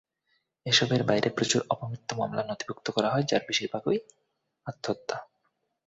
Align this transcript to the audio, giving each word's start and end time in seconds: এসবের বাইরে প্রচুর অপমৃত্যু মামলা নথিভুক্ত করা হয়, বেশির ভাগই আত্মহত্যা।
এসবের 0.65 1.03
বাইরে 1.03 1.29
প্রচুর 1.29 1.61
অপমৃত্যু 1.69 2.13
মামলা 2.15 2.43
নথিভুক্ত 2.43 2.87
করা 2.91 3.09
হয়, 3.09 3.25
বেশির 3.47 3.69
ভাগই 3.73 3.99
আত্মহত্যা। 4.67 5.17